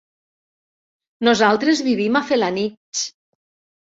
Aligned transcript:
Nosaltres 1.27 1.83
vivim 1.89 2.17
a 2.19 2.23
Felanitx. 2.29 3.05